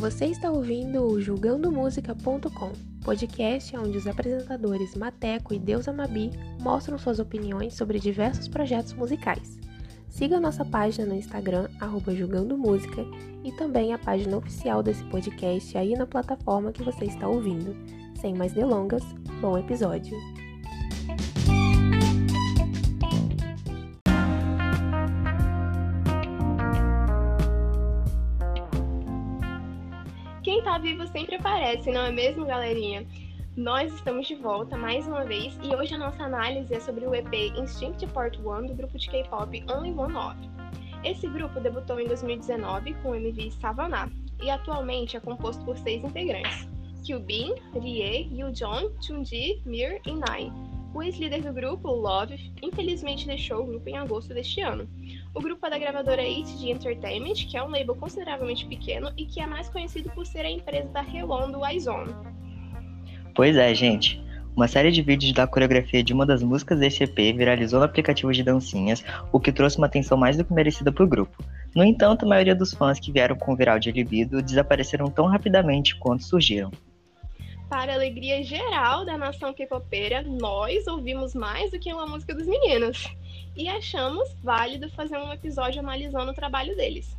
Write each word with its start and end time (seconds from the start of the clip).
Você 0.00 0.24
está 0.24 0.50
ouvindo 0.50 1.04
o 1.04 1.20
julgandomúsica.com, 1.20 2.72
podcast 3.04 3.76
onde 3.76 3.98
os 3.98 4.06
apresentadores 4.06 4.94
Mateco 4.94 5.52
e 5.52 5.58
Deus 5.58 5.86
Amabi 5.88 6.30
mostram 6.58 6.96
suas 6.96 7.18
opiniões 7.18 7.74
sobre 7.74 8.00
diversos 8.00 8.48
projetos 8.48 8.94
musicais. 8.94 9.60
Siga 10.08 10.40
nossa 10.40 10.64
página 10.64 11.06
no 11.06 11.14
Instagram, 11.14 11.68
arroba 11.78 12.14
e 12.14 13.52
também 13.58 13.92
a 13.92 13.98
página 13.98 14.38
oficial 14.38 14.82
desse 14.82 15.04
podcast 15.04 15.76
aí 15.76 15.92
na 15.92 16.06
plataforma 16.06 16.72
que 16.72 16.82
você 16.82 17.04
está 17.04 17.28
ouvindo. 17.28 17.76
Sem 18.18 18.34
mais 18.34 18.54
delongas, 18.54 19.04
bom 19.38 19.58
episódio! 19.58 20.16
Quem 30.60 30.64
tá 30.70 30.76
vivo 30.76 31.06
sempre 31.06 31.36
aparece, 31.36 31.90
não 31.90 32.02
é 32.02 32.10
mesmo, 32.10 32.44
galerinha? 32.44 33.06
Nós 33.56 33.94
estamos 33.94 34.28
de 34.28 34.34
volta 34.34 34.76
mais 34.76 35.06
uma 35.06 35.24
vez 35.24 35.58
e 35.62 35.74
hoje 35.74 35.94
a 35.94 35.98
nossa 35.98 36.22
análise 36.22 36.74
é 36.74 36.78
sobre 36.78 37.06
o 37.06 37.14
EP 37.14 37.32
Instinct 37.56 38.06
Part 38.08 38.38
1 38.38 38.66
do 38.66 38.74
grupo 38.74 38.98
de 38.98 39.08
K-pop 39.08 39.64
Only 39.72 39.92
One 39.92 40.14
Off. 40.14 40.36
Esse 41.02 41.26
grupo 41.28 41.60
debutou 41.60 41.98
em 41.98 42.06
2019 42.06 42.92
com 43.02 43.12
o 43.12 43.14
MV 43.14 43.52
Savannah 43.52 44.10
e 44.42 44.50
atualmente 44.50 45.16
é 45.16 45.20
composto 45.20 45.64
por 45.64 45.78
seis 45.78 46.04
integrantes: 46.04 46.68
Kyubin, 47.06 47.54
Rie, 47.72 48.28
Yoo-jong, 48.30 48.92
Chunji, 49.00 49.62
Mir 49.64 50.02
e 50.06 50.12
Nai. 50.12 50.52
O 50.92 51.02
ex-líder 51.02 51.42
do 51.42 51.52
grupo, 51.52 51.88
Love, 51.88 52.52
infelizmente 52.60 53.24
deixou 53.24 53.62
o 53.62 53.66
grupo 53.66 53.88
em 53.88 53.96
agosto 53.96 54.34
deste 54.34 54.60
ano. 54.60 54.88
O 55.32 55.40
grupo 55.40 55.64
é 55.64 55.70
da 55.70 55.78
gravadora 55.78 56.22
HG 56.22 56.70
Entertainment, 56.70 57.46
que 57.48 57.56
é 57.56 57.62
um 57.62 57.68
label 57.68 57.94
consideravelmente 57.94 58.66
pequeno 58.66 59.12
e 59.16 59.24
que 59.24 59.40
é 59.40 59.46
mais 59.46 59.68
conhecido 59.68 60.10
por 60.10 60.26
ser 60.26 60.44
a 60.44 60.50
empresa 60.50 60.88
da 60.88 61.04
Helon 61.04 61.52
do 61.52 61.64
iZone. 61.64 62.12
Pois 63.36 63.56
é, 63.56 63.72
gente. 63.72 64.20
Uma 64.56 64.66
série 64.66 64.90
de 64.90 65.00
vídeos 65.00 65.32
da 65.32 65.46
coreografia 65.46 66.02
de 66.02 66.12
uma 66.12 66.26
das 66.26 66.42
músicas 66.42 66.80
desse 66.80 67.04
EP 67.04 67.16
viralizou 67.36 67.78
no 67.78 67.84
aplicativo 67.84 68.32
de 68.32 68.42
dancinhas, 68.42 69.04
o 69.30 69.38
que 69.38 69.52
trouxe 69.52 69.78
uma 69.78 69.86
atenção 69.86 70.18
mais 70.18 70.36
do 70.36 70.44
que 70.44 70.52
merecida 70.52 70.90
para 70.90 71.04
o 71.04 71.08
grupo. 71.08 71.42
No 71.74 71.84
entanto, 71.84 72.24
a 72.24 72.28
maioria 72.28 72.54
dos 72.54 72.74
fãs 72.74 72.98
que 72.98 73.12
vieram 73.12 73.36
com 73.36 73.52
o 73.52 73.56
viral 73.56 73.78
de 73.78 73.92
libido 73.92 74.42
desapareceram 74.42 75.06
tão 75.06 75.26
rapidamente 75.26 75.96
quanto 75.96 76.24
surgiram. 76.24 76.72
Para 77.70 77.92
a 77.92 77.94
alegria 77.94 78.42
geral 78.42 79.04
da 79.04 79.16
nação 79.16 79.54
K-popeira, 79.54 80.22
nós 80.22 80.88
ouvimos 80.88 81.36
mais 81.36 81.70
do 81.70 81.78
que 81.78 81.92
uma 81.92 82.04
música 82.04 82.34
dos 82.34 82.44
meninos 82.44 83.04
e 83.56 83.68
achamos 83.68 84.28
válido 84.42 84.90
fazer 84.90 85.16
um 85.18 85.32
episódio 85.32 85.78
analisando 85.78 86.32
o 86.32 86.34
trabalho 86.34 86.74
deles. 86.74 87.16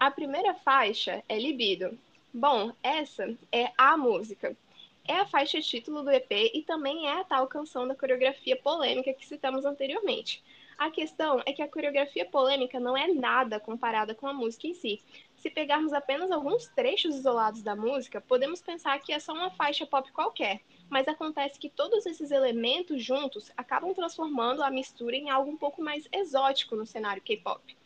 A 0.00 0.10
primeira 0.10 0.54
faixa 0.54 1.22
é 1.28 1.38
Libido. 1.38 1.96
Bom, 2.34 2.72
essa 2.82 3.32
é 3.52 3.70
a 3.78 3.96
música. 3.96 4.56
É 5.06 5.20
a 5.20 5.26
faixa 5.26 5.60
título 5.60 6.02
do 6.02 6.10
EP 6.10 6.50
e 6.52 6.62
também 6.62 7.06
é 7.06 7.20
a 7.20 7.24
tal 7.24 7.46
canção 7.46 7.86
da 7.86 7.94
coreografia 7.94 8.56
polêmica 8.56 9.14
que 9.14 9.24
citamos 9.24 9.64
anteriormente. 9.64 10.42
A 10.82 10.90
questão 10.90 11.40
é 11.46 11.52
que 11.52 11.62
a 11.62 11.68
coreografia 11.68 12.26
polêmica 12.26 12.80
não 12.80 12.96
é 12.96 13.06
nada 13.06 13.60
comparada 13.60 14.16
com 14.16 14.26
a 14.26 14.32
música 14.32 14.66
em 14.66 14.74
si. 14.74 15.00
Se 15.36 15.48
pegarmos 15.48 15.92
apenas 15.92 16.28
alguns 16.32 16.66
trechos 16.66 17.14
isolados 17.14 17.62
da 17.62 17.76
música, 17.76 18.20
podemos 18.20 18.60
pensar 18.60 18.98
que 18.98 19.12
é 19.12 19.20
só 19.20 19.32
uma 19.32 19.48
faixa 19.48 19.86
pop 19.86 20.10
qualquer, 20.10 20.60
mas 20.90 21.06
acontece 21.06 21.56
que 21.56 21.70
todos 21.70 22.04
esses 22.04 22.32
elementos 22.32 23.00
juntos 23.00 23.52
acabam 23.56 23.94
transformando 23.94 24.60
a 24.60 24.72
mistura 24.72 25.14
em 25.14 25.30
algo 25.30 25.52
um 25.52 25.56
pouco 25.56 25.80
mais 25.80 26.08
exótico 26.10 26.74
no 26.74 26.84
cenário 26.84 27.22
K-pop. 27.22 27.76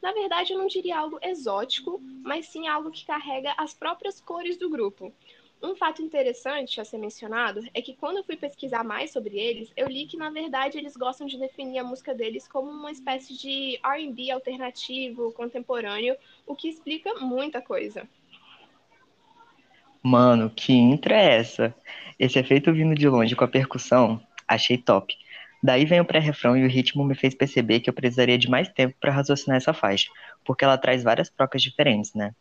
Na 0.00 0.12
verdade, 0.12 0.54
eu 0.54 0.58
não 0.58 0.66
diria 0.66 0.98
algo 0.98 1.18
exótico, 1.20 2.00
mas 2.22 2.46
sim 2.46 2.66
algo 2.66 2.90
que 2.90 3.04
carrega 3.04 3.52
as 3.58 3.74
próprias 3.74 4.18
cores 4.18 4.56
do 4.56 4.70
grupo. 4.70 5.12
Um 5.62 5.76
fato 5.76 6.00
interessante 6.00 6.80
a 6.80 6.84
ser 6.84 6.96
mencionado 6.96 7.60
é 7.74 7.82
que 7.82 7.94
quando 7.94 8.16
eu 8.16 8.24
fui 8.24 8.36
pesquisar 8.36 8.82
mais 8.82 9.12
sobre 9.12 9.38
eles, 9.38 9.70
eu 9.76 9.88
li 9.88 10.06
que 10.06 10.16
na 10.16 10.30
verdade 10.30 10.78
eles 10.78 10.96
gostam 10.96 11.26
de 11.26 11.38
definir 11.38 11.78
a 11.78 11.84
música 11.84 12.14
deles 12.14 12.48
como 12.48 12.70
uma 12.70 12.90
espécie 12.90 13.36
de 13.36 13.78
R&B 13.84 14.30
alternativo, 14.30 15.32
contemporâneo, 15.32 16.16
o 16.46 16.54
que 16.54 16.68
explica 16.68 17.14
muita 17.16 17.60
coisa. 17.60 18.08
Mano, 20.02 20.48
que 20.48 20.72
intro 20.72 21.12
é 21.12 21.36
essa? 21.36 21.74
Esse 22.18 22.38
efeito 22.38 22.72
vindo 22.72 22.94
de 22.94 23.06
longe 23.06 23.36
com 23.36 23.44
a 23.44 23.48
percussão, 23.48 24.18
achei 24.48 24.78
top. 24.78 25.14
Daí 25.62 25.84
vem 25.84 26.00
o 26.00 26.06
pré-refrão 26.06 26.56
e 26.56 26.64
o 26.64 26.68
ritmo 26.70 27.04
me 27.04 27.14
fez 27.14 27.34
perceber 27.34 27.80
que 27.80 27.90
eu 27.90 27.94
precisaria 27.94 28.38
de 28.38 28.48
mais 28.48 28.66
tempo 28.70 28.96
para 28.98 29.12
raciocinar 29.12 29.58
essa 29.58 29.74
faixa, 29.74 30.10
porque 30.42 30.64
ela 30.64 30.78
traz 30.78 31.02
várias 31.02 31.28
trocas 31.28 31.62
diferentes, 31.62 32.14
né? 32.14 32.34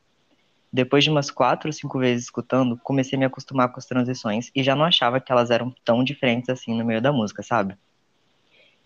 Depois 0.72 1.04
de 1.04 1.10
umas 1.10 1.32
quatro 1.32 1.68
ou 1.68 1.74
cinco 1.74 1.98
vezes 2.00 2.26
escutando, 2.26 2.78
comecei 2.84 3.18
a 3.18 3.20
me 3.20 3.26
acostumar 3.26 3.72
com 3.72 3.80
as 3.80 3.86
transições 3.86 4.52
e 4.56 4.64
já 4.64 4.76
não 4.76 4.86
achava 4.86 5.20
que 5.20 5.32
elas 5.32 5.50
eram 5.50 5.74
tão 5.84 6.04
diferentes 6.04 6.50
assim 6.50 6.78
no 6.78 6.86
meio 6.86 7.02
da 7.02 7.12
música, 7.12 7.42
sabe? 7.42 7.78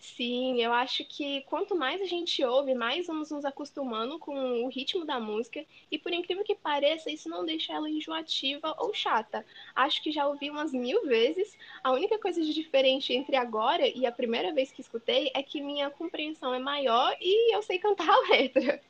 Sim, 0.04 0.60
eu 0.60 0.70
acho 0.70 1.02
que 1.06 1.40
quanto 1.42 1.74
mais 1.74 2.00
a 2.00 2.04
gente 2.04 2.44
ouve, 2.44 2.74
mais 2.74 3.06
vamos 3.06 3.30
nos 3.30 3.42
acostumando 3.42 4.18
com 4.18 4.62
o 4.62 4.68
ritmo 4.68 5.04
da 5.04 5.18
música. 5.18 5.64
E 5.90 5.98
por 5.98 6.12
incrível 6.12 6.44
que 6.44 6.54
pareça, 6.54 7.10
isso 7.10 7.26
não 7.28 7.44
deixa 7.44 7.72
ela 7.72 7.88
enjoativa 7.88 8.76
ou 8.78 8.92
chata. 8.92 9.44
Acho 9.74 10.02
que 10.02 10.12
já 10.12 10.26
ouvi 10.26 10.50
umas 10.50 10.72
mil 10.72 11.06
vezes. 11.06 11.56
A 11.82 11.90
única 11.90 12.18
coisa 12.18 12.42
de 12.42 12.52
diferente 12.52 13.14
entre 13.14 13.34
agora 13.34 13.88
e 13.88 14.04
a 14.04 14.12
primeira 14.12 14.52
vez 14.52 14.70
que 14.70 14.82
escutei 14.82 15.30
é 15.34 15.42
que 15.42 15.62
minha 15.62 15.88
compreensão 15.88 16.52
é 16.54 16.58
maior 16.58 17.16
e 17.18 17.54
eu 17.56 17.62
sei 17.62 17.78
cantar 17.78 18.08
a 18.08 18.28
letra. 18.28 18.80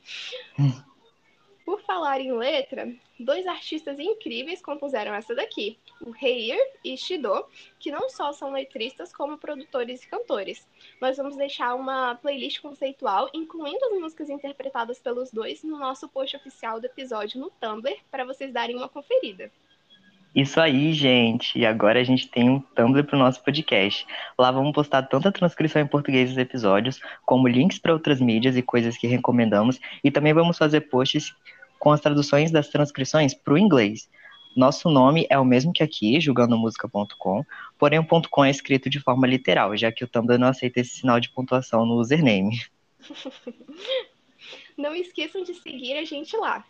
Em 2.17 2.31
letra, 2.31 2.93
dois 3.19 3.45
artistas 3.45 3.99
incríveis 3.99 4.61
compuseram 4.61 5.13
essa 5.13 5.35
daqui, 5.35 5.77
o 5.99 6.11
Reir 6.11 6.57
e 6.83 6.95
Shido, 6.95 7.45
que 7.77 7.91
não 7.91 8.09
só 8.09 8.31
são 8.31 8.53
letristas, 8.53 9.13
como 9.13 9.37
produtores 9.37 10.01
e 10.01 10.07
cantores. 10.07 10.65
Nós 11.01 11.17
vamos 11.17 11.35
deixar 11.35 11.75
uma 11.75 12.15
playlist 12.15 12.61
conceitual, 12.61 13.29
incluindo 13.33 13.83
as 13.85 13.99
músicas 13.99 14.29
interpretadas 14.29 14.97
pelos 14.97 15.29
dois, 15.29 15.61
no 15.61 15.77
nosso 15.77 16.07
post 16.07 16.37
oficial 16.37 16.79
do 16.79 16.85
episódio 16.85 17.39
no 17.39 17.51
Tumblr, 17.59 17.97
para 18.09 18.23
vocês 18.23 18.53
darem 18.53 18.77
uma 18.77 18.87
conferida. 18.87 19.51
Isso 20.35 20.59
aí, 20.59 20.93
gente. 20.93 21.57
E 21.57 21.65
agora 21.65 21.99
a 21.99 22.03
gente 22.03 22.27
tem 22.27 22.49
um 22.49 22.59
Tumblr 22.59 23.05
para 23.05 23.15
o 23.15 23.19
nosso 23.19 23.41
podcast. 23.41 24.05
Lá 24.37 24.51
vamos 24.51 24.73
postar 24.73 25.03
tanto 25.03 25.29
a 25.29 25.31
transcrição 25.31 25.81
em 25.81 25.87
português 25.87 26.29
dos 26.29 26.37
episódios, 26.37 26.99
como 27.25 27.47
links 27.47 27.79
para 27.79 27.93
outras 27.93 28.19
mídias 28.19 28.57
e 28.57 28.61
coisas 28.61 28.97
que 28.97 29.07
recomendamos. 29.07 29.79
E 30.03 30.11
também 30.11 30.33
vamos 30.33 30.57
fazer 30.57 30.81
posts 30.81 31.33
com 31.85 31.91
as 31.91 32.01
traduções 32.01 32.49
das 32.49 32.67
transcrições 32.67 33.35
para 33.35 33.53
o 33.53 33.57
inglês. 33.59 34.09
Nosso 34.57 34.89
nome 34.89 35.27
é 35.29 35.37
o 35.37 35.45
mesmo 35.45 35.71
que 35.71 35.83
aqui, 35.83 36.19
julgandomusica.com, 36.19 37.45
porém 37.77 37.99
o 37.99 38.07
ponto 38.07 38.27
.com 38.27 38.43
é 38.43 38.49
escrito 38.49 38.89
de 38.89 38.99
forma 38.99 39.27
literal, 39.27 39.77
já 39.77 39.91
que 39.91 40.03
o 40.03 40.07
Tumblr 40.07 40.39
não 40.39 40.47
aceita 40.47 40.79
esse 40.79 40.95
sinal 41.01 41.19
de 41.19 41.29
pontuação 41.29 41.85
no 41.85 41.93
username. 41.97 42.59
Não 44.75 44.93
esqueçam 44.93 45.41
de 45.41 45.53
seguir 45.53 45.93
a 45.93 46.03
gente 46.03 46.35
lá. 46.35 46.65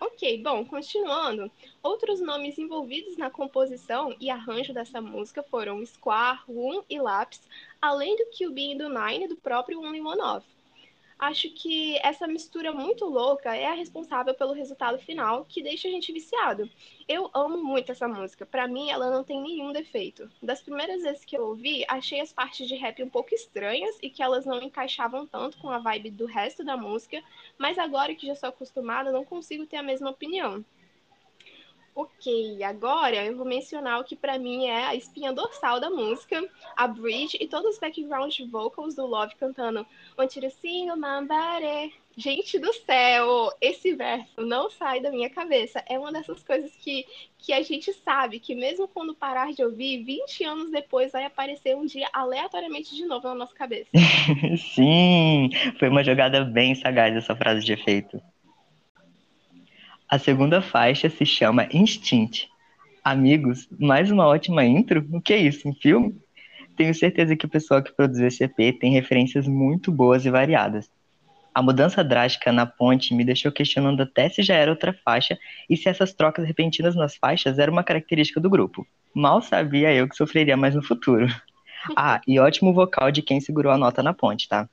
Ok, 0.00 0.42
bom, 0.42 0.64
continuando. 0.66 1.50
Outros 1.82 2.20
nomes 2.20 2.58
envolvidos 2.58 3.16
na 3.16 3.30
composição 3.30 4.14
e 4.20 4.28
arranjo 4.28 4.74
dessa 4.74 5.00
música 5.00 5.42
foram 5.42 5.84
Squar, 5.86 6.44
Woon 6.46 6.82
e 6.90 7.00
Laps, 7.00 7.40
além 7.80 8.16
do 8.16 8.26
Kyubin 8.26 8.72
e 8.72 8.78
do 8.78 8.88
Nine 8.90 9.28
do 9.28 9.36
próprio 9.36 9.80
Only 9.80 10.02
One 10.02 10.20
Off. 10.20 10.57
Acho 11.18 11.50
que 11.50 11.98
essa 11.98 12.28
mistura 12.28 12.70
muito 12.72 13.04
louca 13.04 13.52
é 13.56 13.66
a 13.66 13.74
responsável 13.74 14.32
pelo 14.34 14.52
resultado 14.52 15.00
final 15.00 15.44
que 15.44 15.60
deixa 15.60 15.88
a 15.88 15.90
gente 15.90 16.12
viciado. 16.12 16.70
Eu 17.08 17.28
amo 17.34 17.62
muito 17.62 17.90
essa 17.90 18.06
música. 18.06 18.46
Para 18.46 18.68
mim, 18.68 18.88
ela 18.88 19.10
não 19.10 19.24
tem 19.24 19.42
nenhum 19.42 19.72
defeito. 19.72 20.30
Das 20.40 20.62
primeiras 20.62 21.02
vezes 21.02 21.24
que 21.24 21.36
eu 21.36 21.48
ouvi, 21.48 21.84
achei 21.88 22.20
as 22.20 22.32
partes 22.32 22.68
de 22.68 22.76
rap 22.76 23.02
um 23.02 23.10
pouco 23.10 23.34
estranhas 23.34 23.98
e 24.00 24.08
que 24.08 24.22
elas 24.22 24.46
não 24.46 24.62
encaixavam 24.62 25.26
tanto 25.26 25.58
com 25.58 25.68
a 25.70 25.78
vibe 25.78 26.12
do 26.12 26.24
resto 26.24 26.62
da 26.62 26.76
música, 26.76 27.20
mas 27.58 27.78
agora 27.78 28.14
que 28.14 28.26
já 28.26 28.36
sou 28.36 28.50
acostumada, 28.50 29.10
não 29.10 29.24
consigo 29.24 29.66
ter 29.66 29.78
a 29.78 29.82
mesma 29.82 30.10
opinião. 30.10 30.64
Ok, 32.00 32.62
agora 32.62 33.26
eu 33.26 33.36
vou 33.36 33.44
mencionar 33.44 33.98
o 33.98 34.04
que 34.04 34.14
para 34.14 34.38
mim 34.38 34.66
é 34.66 34.84
a 34.84 34.94
espinha 34.94 35.32
dorsal 35.32 35.80
da 35.80 35.90
música, 35.90 36.40
a 36.76 36.86
bridge 36.86 37.36
e 37.40 37.48
todos 37.48 37.74
os 37.74 37.80
background 37.80 38.32
vocals 38.52 38.94
do 38.94 39.04
Love 39.04 39.34
cantando 39.34 39.84
One 40.16 40.28
Tiracinho 40.28 40.96
Mambare. 40.96 41.92
Gente 42.16 42.56
do 42.60 42.72
céu, 42.72 43.50
esse 43.60 43.96
verso 43.96 44.42
não 44.42 44.70
sai 44.70 45.00
da 45.00 45.10
minha 45.10 45.28
cabeça. 45.28 45.82
É 45.88 45.98
uma 45.98 46.12
dessas 46.12 46.40
coisas 46.44 46.70
que, 46.76 47.04
que 47.36 47.52
a 47.52 47.62
gente 47.62 47.92
sabe 47.92 48.38
que 48.38 48.54
mesmo 48.54 48.86
quando 48.86 49.12
parar 49.12 49.52
de 49.52 49.64
ouvir, 49.64 50.04
20 50.04 50.44
anos 50.44 50.70
depois 50.70 51.10
vai 51.10 51.24
aparecer 51.24 51.74
um 51.74 51.84
dia 51.84 52.08
aleatoriamente 52.12 52.94
de 52.94 53.06
novo 53.06 53.26
na 53.26 53.34
nossa 53.34 53.56
cabeça. 53.56 53.90
Sim, 54.72 55.50
foi 55.80 55.88
uma 55.88 56.04
jogada 56.04 56.44
bem 56.44 56.76
sagaz 56.76 57.16
essa 57.16 57.34
frase 57.34 57.64
de 57.64 57.72
efeito. 57.72 58.22
A 60.10 60.18
segunda 60.18 60.62
faixa 60.62 61.10
se 61.10 61.26
chama 61.26 61.68
Instinct. 61.70 62.48
Amigos, 63.04 63.68
mais 63.78 64.10
uma 64.10 64.26
ótima 64.26 64.64
intro? 64.64 65.06
O 65.12 65.20
que 65.20 65.34
é 65.34 65.36
isso? 65.36 65.68
Um 65.68 65.74
filme? 65.74 66.16
Tenho 66.78 66.94
certeza 66.94 67.36
que 67.36 67.44
o 67.44 67.48
pessoal 67.48 67.82
que 67.82 67.94
produziu 67.94 68.26
esse 68.26 68.42
EP 68.42 68.78
tem 68.80 68.90
referências 68.90 69.46
muito 69.46 69.92
boas 69.92 70.24
e 70.24 70.30
variadas. 70.30 70.90
A 71.54 71.60
mudança 71.60 72.02
drástica 72.02 72.50
na 72.50 72.64
ponte 72.64 73.14
me 73.14 73.22
deixou 73.22 73.52
questionando 73.52 74.02
até 74.02 74.30
se 74.30 74.42
já 74.42 74.54
era 74.54 74.70
outra 74.70 74.94
faixa 75.04 75.38
e 75.68 75.76
se 75.76 75.90
essas 75.90 76.14
trocas 76.14 76.46
repentinas 76.46 76.94
nas 76.94 77.14
faixas 77.14 77.58
era 77.58 77.70
uma 77.70 77.84
característica 77.84 78.40
do 78.40 78.48
grupo. 78.48 78.86
Mal 79.14 79.42
sabia 79.42 79.92
eu 79.92 80.08
que 80.08 80.16
sofreria 80.16 80.56
mais 80.56 80.74
no 80.74 80.82
futuro. 80.82 81.26
Ah, 81.96 82.20
e 82.26 82.40
ótimo 82.40 82.74
vocal 82.74 83.12
de 83.12 83.22
quem 83.22 83.40
segurou 83.40 83.70
a 83.70 83.78
nota 83.78 84.02
na 84.02 84.12
ponte, 84.12 84.48
tá? 84.48 84.68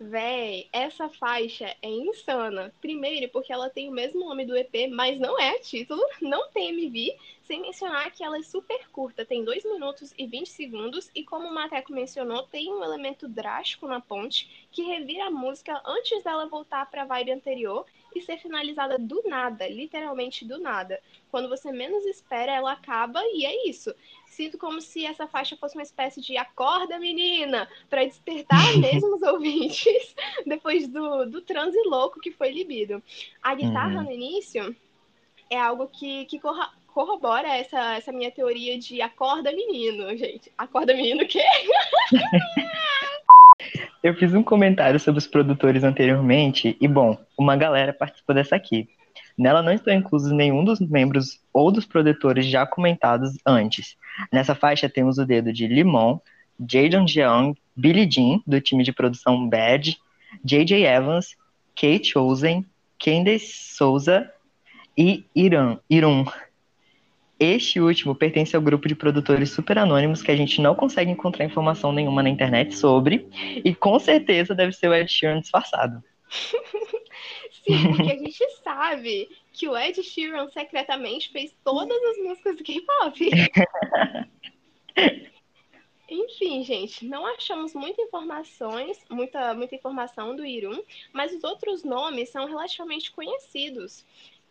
Véi, 0.00 0.68
essa 0.72 1.08
faixa 1.08 1.74
é 1.82 1.88
insana. 1.90 2.72
Primeiro, 2.80 3.28
porque 3.32 3.52
ela 3.52 3.68
tem 3.68 3.88
o 3.88 3.92
mesmo 3.92 4.20
nome 4.20 4.46
do 4.46 4.56
EP, 4.56 4.88
mas 4.88 5.18
não 5.18 5.36
é 5.40 5.58
título, 5.58 6.00
não 6.22 6.48
tem 6.50 6.68
MV, 6.68 7.16
sem 7.42 7.60
mencionar 7.60 8.12
que 8.12 8.22
ela 8.22 8.38
é 8.38 8.42
super 8.42 8.88
curta, 8.90 9.24
tem 9.24 9.42
2 9.42 9.64
minutos 9.64 10.14
e 10.16 10.24
20 10.24 10.48
segundos, 10.50 11.10
e 11.14 11.24
como 11.24 11.48
o 11.48 11.52
Mateco 11.52 11.92
mencionou, 11.92 12.44
tem 12.44 12.72
um 12.72 12.84
elemento 12.84 13.26
drástico 13.26 13.88
na 13.88 14.00
ponte 14.00 14.68
que 14.70 14.82
revira 14.82 15.26
a 15.26 15.30
música 15.30 15.82
antes 15.84 16.22
dela 16.22 16.46
voltar 16.46 16.88
para 16.88 17.02
a 17.02 17.06
vibe 17.06 17.32
anterior 17.32 17.84
e 18.14 18.20
ser 18.20 18.38
finalizada 18.38 18.98
do 18.98 19.22
nada, 19.26 19.66
literalmente 19.68 20.44
do 20.44 20.58
nada. 20.58 21.00
Quando 21.30 21.48
você 21.48 21.70
menos 21.70 22.04
espera, 22.04 22.52
ela 22.52 22.72
acaba 22.72 23.20
e 23.24 23.44
é 23.44 23.68
isso 23.68 23.94
sinto 24.38 24.56
como 24.56 24.80
se 24.80 25.04
essa 25.04 25.26
faixa 25.26 25.56
fosse 25.56 25.76
uma 25.76 25.82
espécie 25.82 26.20
de 26.20 26.36
acorda, 26.36 26.96
menina, 27.00 27.68
para 27.90 28.04
despertar 28.04 28.62
mesmo 28.78 29.16
os 29.16 29.22
ouvintes 29.22 30.14
depois 30.46 30.86
do, 30.86 31.26
do 31.26 31.42
transe 31.42 31.76
louco 31.86 32.20
que 32.20 32.30
foi 32.30 32.52
libido. 32.52 33.02
A 33.42 33.56
guitarra 33.56 33.98
uhum. 33.98 34.04
no 34.04 34.12
início 34.12 34.76
é 35.50 35.58
algo 35.58 35.88
que, 35.88 36.24
que 36.26 36.38
corra, 36.38 36.72
corrobora 36.86 37.48
essa, 37.48 37.96
essa 37.96 38.12
minha 38.12 38.30
teoria 38.30 38.78
de 38.78 39.02
acorda, 39.02 39.50
menino, 39.50 40.16
gente. 40.16 40.52
Acorda, 40.56 40.94
menino, 40.94 41.24
o 41.24 41.26
quê? 41.26 41.42
Eu 44.08 44.14
fiz 44.14 44.32
um 44.32 44.42
comentário 44.42 44.98
sobre 44.98 45.18
os 45.18 45.26
produtores 45.26 45.84
anteriormente 45.84 46.78
e, 46.80 46.88
bom, 46.88 47.18
uma 47.36 47.54
galera 47.58 47.92
participou 47.92 48.34
dessa 48.34 48.56
aqui. 48.56 48.88
Nela 49.36 49.60
não 49.60 49.70
estão 49.70 49.92
inclusos 49.92 50.32
nenhum 50.32 50.64
dos 50.64 50.80
membros 50.80 51.42
ou 51.52 51.70
dos 51.70 51.84
produtores 51.84 52.46
já 52.46 52.66
comentados 52.66 53.36
antes. 53.44 53.98
Nessa 54.32 54.54
faixa 54.54 54.88
temos 54.88 55.18
o 55.18 55.26
dedo 55.26 55.52
de 55.52 55.66
Limon, 55.66 56.18
Jadon 56.58 57.06
Jeong, 57.06 57.54
Billy 57.76 58.10
Jean, 58.10 58.40
do 58.46 58.58
time 58.62 58.82
de 58.82 58.94
produção 58.94 59.46
Bad, 59.46 59.98
J.J. 60.42 60.86
Evans, 60.86 61.36
Kate 61.76 62.06
Chosen, 62.06 62.64
Candace 62.98 63.52
Souza 63.52 64.32
e 64.96 65.26
Irã, 65.36 65.76
Irun. 65.90 66.24
Este 67.38 67.80
último 67.80 68.14
pertence 68.14 68.56
ao 68.56 68.62
grupo 68.62 68.88
de 68.88 68.96
produtores 68.96 69.50
super 69.52 69.78
anônimos 69.78 70.22
que 70.22 70.30
a 70.30 70.36
gente 70.36 70.60
não 70.60 70.74
consegue 70.74 71.10
encontrar 71.10 71.44
informação 71.44 71.92
nenhuma 71.92 72.22
na 72.22 72.28
internet 72.28 72.76
sobre, 72.76 73.28
e 73.64 73.74
com 73.74 73.98
certeza 73.98 74.54
deve 74.54 74.72
ser 74.72 74.88
o 74.88 74.94
Ed 74.94 75.10
Sheeran 75.10 75.40
disfarçado. 75.40 76.02
Sim, 77.64 77.88
porque 77.88 78.12
a 78.12 78.18
gente 78.18 78.50
sabe 78.64 79.28
que 79.52 79.68
o 79.68 79.76
Ed 79.76 80.02
Sheeran 80.02 80.48
secretamente 80.48 81.30
fez 81.30 81.54
todas 81.62 81.96
as 82.02 82.18
músicas 82.18 82.56
do 82.56 82.64
K-pop. 82.64 83.30
Enfim, 86.10 86.64
gente, 86.64 87.04
não 87.04 87.26
achamos 87.26 87.74
muitas 87.74 88.06
informações, 88.06 88.98
muita, 89.10 89.52
muita 89.52 89.74
informação 89.74 90.34
do 90.34 90.44
Irun, 90.44 90.82
mas 91.12 91.34
os 91.34 91.44
outros 91.44 91.84
nomes 91.84 92.30
são 92.30 92.46
relativamente 92.46 93.12
conhecidos. 93.12 94.06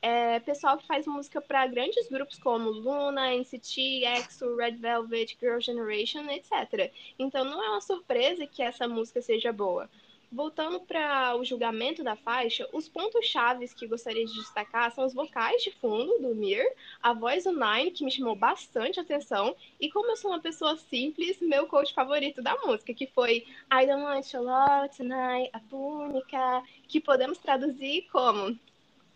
É, 0.10 0.40
pessoal 0.40 0.78
que 0.78 0.88
faz 0.88 1.06
música 1.06 1.42
para 1.42 1.68
grandes 1.68 2.08
grupos 2.08 2.40
como 2.40 2.70
Luna, 2.70 3.36
NCT, 3.36 4.06
EXO, 4.06 4.56
Red 4.56 4.78
Velvet, 4.78 5.38
Girl 5.38 5.60
Generation, 5.60 6.30
etc. 6.30 6.94
Então 7.20 7.44
não 7.44 7.62
é 7.62 7.70
uma 7.72 7.82
surpresa 7.82 8.48
que 8.48 8.64
essa 8.64 8.88
música 8.88 9.22
seja 9.22 9.52
boa. 9.52 9.90
Voltando 10.32 10.80
para 10.80 11.36
o 11.36 11.44
julgamento 11.44 12.06
da 12.06 12.16
faixa, 12.16 12.66
os 12.72 12.88
pontos 12.88 13.26
chaves 13.26 13.74
que 13.74 13.86
gostaria 13.86 14.26
de 14.26 14.34
destacar 14.34 14.94
são 14.94 15.06
os 15.06 15.14
vocais 15.14 15.62
de 15.62 15.72
fundo 15.72 16.18
do 16.20 16.34
Mir, 16.34 16.66
a 17.04 17.12
voz 17.12 17.44
do 17.44 17.52
Nine, 17.52 17.92
que 17.92 18.06
me 18.06 18.12
chamou 18.12 18.34
bastante 18.34 19.02
atenção, 19.02 19.54
e 19.78 19.92
como 19.92 20.12
eu 20.12 20.16
sou 20.16 20.32
uma 20.32 20.40
pessoa 20.40 20.78
simples, 20.78 21.38
meu 21.42 21.68
coach 21.68 21.94
favorito 21.94 22.42
da 22.42 22.56
música, 22.60 22.94
que 22.94 23.08
foi 23.08 23.46
I 23.70 23.86
Don't 23.86 24.04
Want 24.04 24.34
Your 24.34 24.44
Love 24.46 24.96
Tonight, 24.96 25.50
a 25.52 25.60
Púnica, 25.60 26.64
que 26.88 27.02
podemos 27.02 27.38
traduzir 27.40 28.08
como 28.10 28.58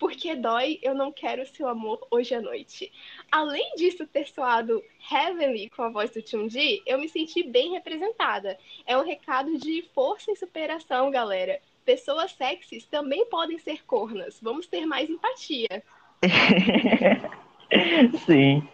porque 0.02 0.36
dói, 0.36 0.78
eu 0.82 0.94
não 0.96 1.12
quero 1.12 1.46
seu 1.46 1.68
amor 1.68 2.08
hoje 2.10 2.34
à 2.34 2.42
noite. 2.42 2.92
Além 3.32 3.76
disso 3.76 4.08
ter 4.08 4.28
soado 4.28 4.84
heavenly 5.12 5.70
com 5.70 5.84
a 5.84 5.90
voz 5.90 6.10
do 6.10 6.28
Chun-Ji, 6.28 6.82
eu 6.88 6.98
me 6.98 7.08
senti 7.08 7.44
bem 7.44 7.74
representada. 7.74 8.58
É 8.88 8.98
um 8.98 9.06
recado 9.06 9.60
de 9.60 9.84
força 9.94 10.32
e 10.32 10.36
superação, 10.36 11.12
galera. 11.12 11.62
Pessoas 11.86 12.32
sexys 12.32 12.88
também 12.88 13.28
podem 13.28 13.60
ser 13.60 13.86
cornas. 13.86 14.40
Vamos 14.42 14.66
ter 14.66 14.88
mais 14.88 15.08
empatia. 15.08 15.84
Sim. 18.26 18.68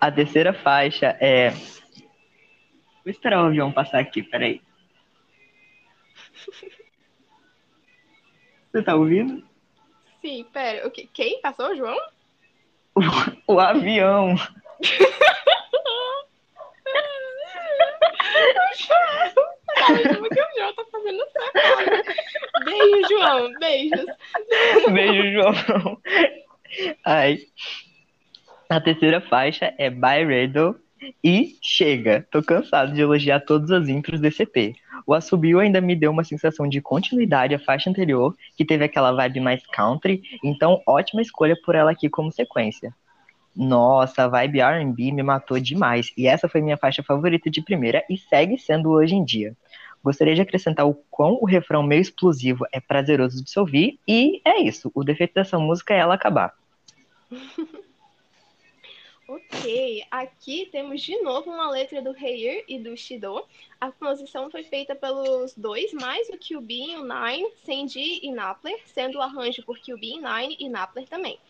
A 0.00 0.12
terceira 0.12 0.54
faixa 0.54 1.16
é. 1.20 1.50
Vou 1.50 3.10
esperar 3.10 3.42
o 3.42 3.46
avião 3.46 3.72
passar 3.72 3.98
aqui, 3.98 4.22
peraí. 4.22 4.62
Você 8.70 8.82
tá 8.84 8.94
ouvindo? 8.94 9.50
Sim, 10.22 10.46
pera. 10.52 10.86
O 10.86 10.90
que? 10.90 11.06
Quem 11.08 11.40
passou, 11.40 11.74
João? 11.74 11.98
O, 12.94 13.00
o 13.54 13.60
avião. 13.60 14.34
o 14.34 14.38
João 20.56 20.74
tá 20.74 20.84
fazendo 20.92 21.24
Beijo, 22.64 23.08
João. 23.08 23.52
Beijos. 23.58 24.06
Beijo, 24.92 25.32
João. 25.32 26.00
Ai. 27.04 27.38
A 28.68 28.80
terceira 28.80 29.20
faixa 29.20 29.74
é 29.76 29.90
By 29.90 30.24
Riddle 30.24 30.76
e 31.22 31.56
chega. 31.60 32.26
Tô 32.30 32.42
cansado 32.42 32.92
de 32.92 33.00
elogiar 33.00 33.40
todas 33.40 33.70
as 33.70 33.88
intros 33.88 34.20
desse 34.20 34.42
EP. 34.42 34.76
O 35.06 35.14
Assobio 35.14 35.58
ainda 35.58 35.80
me 35.80 35.96
deu 35.96 36.10
uma 36.10 36.24
sensação 36.24 36.68
de 36.68 36.80
continuidade 36.80 37.54
à 37.54 37.58
faixa 37.58 37.90
anterior, 37.90 38.36
que 38.56 38.64
teve 38.64 38.84
aquela 38.84 39.12
vibe 39.12 39.40
mais 39.40 39.66
country, 39.66 40.22
então 40.44 40.80
ótima 40.86 41.22
escolha 41.22 41.56
por 41.64 41.74
ela 41.74 41.90
aqui 41.90 42.08
como 42.08 42.30
sequência. 42.30 42.94
Nossa, 43.54 44.24
a 44.24 44.28
vibe 44.28 44.60
R&B 44.60 45.12
me 45.12 45.22
matou 45.22 45.58
demais, 45.60 46.10
e 46.16 46.26
essa 46.26 46.48
foi 46.48 46.60
minha 46.60 46.76
faixa 46.76 47.02
favorita 47.02 47.50
de 47.50 47.60
primeira 47.60 48.02
e 48.08 48.16
segue 48.16 48.58
sendo 48.58 48.90
hoje 48.90 49.14
em 49.14 49.24
dia. 49.24 49.54
Gostaria 50.02 50.34
de 50.34 50.40
acrescentar 50.40 50.86
o 50.86 50.94
quão 51.10 51.38
o 51.40 51.44
refrão 51.44 51.82
meio 51.82 52.00
explosivo 52.00 52.64
é 52.72 52.80
prazeroso 52.80 53.42
de 53.42 53.50
se 53.50 53.58
ouvir, 53.58 53.98
e 54.08 54.40
é 54.44 54.60
isso, 54.60 54.90
o 54.94 55.04
defeito 55.04 55.34
dessa 55.34 55.58
música 55.58 55.94
é 55.94 55.98
ela 55.98 56.14
acabar. 56.14 56.54
Ok, 59.34 60.04
aqui 60.10 60.68
temos 60.70 61.00
de 61.00 61.18
novo 61.22 61.50
uma 61.50 61.70
letra 61.70 62.02
do 62.02 62.14
Heir 62.14 62.66
e 62.68 62.78
do 62.78 62.94
Shido. 62.94 63.42
A 63.80 63.90
composição 63.90 64.50
foi 64.50 64.62
feita 64.62 64.94
pelos 64.94 65.54
dois, 65.54 65.90
mais 65.94 66.28
o 66.28 66.36
Kyubin 66.36 66.96
o 66.96 67.02
Nine, 67.02 67.50
Sandy 67.64 68.20
e 68.22 68.30
Napler, 68.30 68.78
sendo 68.84 69.16
o 69.16 69.22
arranjo 69.22 69.62
por 69.64 69.78
Kyubin, 69.78 70.20
Nine 70.20 70.54
e 70.60 70.68
Napler 70.68 71.08
também. 71.08 71.40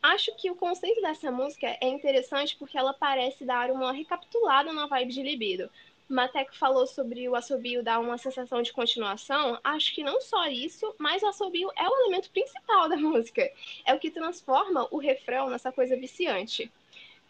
Acho 0.00 0.32
que 0.36 0.48
o 0.48 0.54
conceito 0.54 1.00
dessa 1.00 1.32
música 1.32 1.76
é 1.80 1.88
interessante 1.88 2.54
porque 2.56 2.78
ela 2.78 2.94
parece 2.94 3.44
dar 3.44 3.68
uma 3.72 3.90
recapitulada 3.90 4.72
na 4.72 4.86
vibe 4.86 5.12
de 5.12 5.22
libido. 5.24 5.68
Mateco 6.08 6.54
falou 6.54 6.86
sobre 6.86 7.28
o 7.28 7.34
assobio 7.34 7.82
dar 7.82 7.98
uma 7.98 8.16
sensação 8.16 8.62
de 8.62 8.72
continuação. 8.72 9.58
Acho 9.64 9.92
que 9.92 10.04
não 10.04 10.20
só 10.20 10.46
isso, 10.46 10.94
mas 10.98 11.20
o 11.24 11.26
assobio 11.26 11.68
é 11.74 11.88
o 11.88 11.96
elemento 12.02 12.30
principal 12.30 12.88
da 12.88 12.94
música. 12.96 13.50
É 13.84 13.92
o 13.92 13.98
que 13.98 14.08
transforma 14.08 14.86
o 14.92 14.98
refrão 14.98 15.50
nessa 15.50 15.72
coisa 15.72 15.96
viciante. 15.96 16.70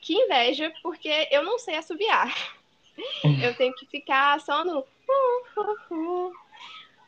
Que 0.05 0.13
inveja, 0.13 0.71
porque 0.83 1.29
eu 1.31 1.43
não 1.43 1.59
sei 1.59 1.77
assobiar. 1.77 2.31
Eu 3.43 3.55
tenho 3.57 3.75
que 3.75 3.87
ficar 3.87 4.39
só 4.39 4.63
no. 4.63 4.85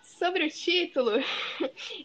Sobre 0.03 0.47
o 0.47 0.49
título, 0.49 1.13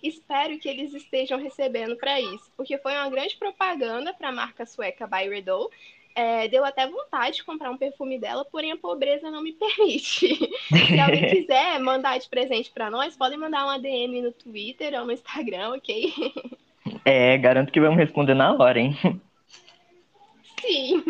espero 0.04 0.60
que 0.60 0.68
eles 0.68 0.94
estejam 0.94 1.40
recebendo 1.40 1.96
para 1.96 2.20
isso, 2.20 2.52
porque 2.58 2.78
foi 2.78 2.92
uma 2.92 3.10
grande 3.10 3.38
propaganda 3.38 4.14
para 4.14 4.30
a 4.30 4.34
marca 4.34 4.66
sueca 4.66 5.08
By 5.08 5.30
Redol. 5.30 5.72
É, 6.14 6.50
deu 6.50 6.66
até 6.66 6.86
vontade 6.86 7.38
de 7.38 7.46
comprar 7.46 7.72
um 7.72 7.78
perfume 7.78 8.20
dela, 8.20 8.44
porém 8.44 8.74
a 8.74 8.78
pobreza 8.78 9.32
não 9.32 9.42
me 9.42 9.54
permite. 9.56 10.36
Se 10.68 11.00
alguém 11.00 11.30
quiser 11.32 11.80
mandar 11.80 12.20
de 12.20 12.28
presente 12.28 12.70
para 12.70 12.90
nós, 12.90 13.16
podem 13.16 13.38
mandar 13.38 13.64
uma 13.64 13.80
DM 13.80 14.22
no 14.22 14.34
Twitter 14.34 14.94
ou 15.00 15.06
no 15.06 15.14
Instagram, 15.14 15.76
ok? 15.76 16.14
É, 17.06 17.38
garanto 17.38 17.72
que 17.72 17.80
vamos 17.80 17.98
responder 17.98 18.34
na 18.34 18.52
hora, 18.54 18.78
hein? 18.78 18.94
Sim. 20.62 21.04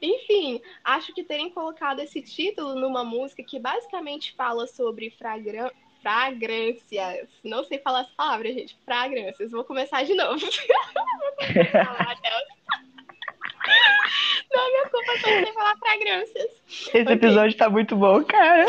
Enfim, 0.00 0.60
acho 0.82 1.12
que 1.12 1.22
terem 1.22 1.50
colocado 1.50 2.00
esse 2.00 2.20
título 2.22 2.74
numa 2.74 3.04
música 3.04 3.42
que 3.42 3.58
basicamente 3.58 4.34
fala 4.34 4.66
sobre 4.66 5.10
fragran... 5.10 5.70
fragrâncias. 6.00 7.28
Não 7.44 7.64
sei 7.64 7.78
falar 7.78 8.00
essa 8.00 8.12
palavra, 8.16 8.52
gente. 8.52 8.76
Fragrâncias. 8.84 9.52
Vou 9.52 9.64
começar 9.64 10.02
de 10.04 10.14
novo. 10.14 10.40
Não 14.52 14.68
minha 14.68 14.88
culpa 14.90 15.12
só 15.18 15.28
sei 15.28 15.52
falar 15.52 15.76
fragrâncias. 15.76 16.50
Esse 16.68 17.02
okay. 17.02 17.14
episódio 17.14 17.56
tá 17.56 17.70
muito 17.70 17.96
bom, 17.96 18.22
cara. 18.24 18.66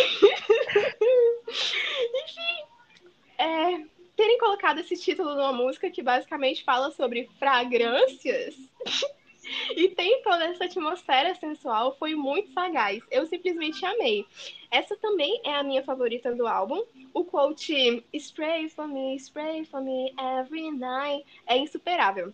Enfim, 2.23 2.63
é, 3.37 3.81
terem 4.15 4.37
colocado 4.37 4.79
esse 4.79 4.95
título 4.95 5.35
numa 5.35 5.51
música 5.51 5.89
que 5.89 6.01
basicamente 6.01 6.63
fala 6.63 6.91
sobre 6.91 7.29
fragrâncias 7.37 8.55
e 9.75 9.89
tem 9.89 10.21
toda 10.21 10.45
essa 10.45 10.65
atmosfera 10.65 11.35
sensual, 11.35 11.95
foi 11.97 12.15
muito 12.15 12.51
sagaz. 12.53 13.03
Eu 13.11 13.25
simplesmente 13.25 13.85
amei. 13.85 14.25
Essa 14.71 14.95
também 14.97 15.39
é 15.43 15.55
a 15.55 15.63
minha 15.63 15.83
favorita 15.83 16.33
do 16.33 16.47
álbum. 16.47 16.83
O 17.13 17.23
quote 17.23 18.03
Spray 18.13 18.69
for 18.69 18.87
me, 18.87 19.15
spray 19.19 19.65
for 19.65 19.81
me 19.81 20.13
every 20.17 20.71
night 20.71 21.25
é 21.45 21.57
insuperável. 21.57 22.33